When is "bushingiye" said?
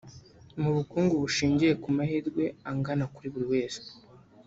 1.23-1.73